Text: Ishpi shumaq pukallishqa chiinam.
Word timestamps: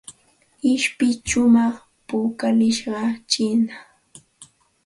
Ishpi 0.73 1.07
shumaq 1.29 1.75
pukallishqa 2.07 3.01
chiinam. 3.29 3.81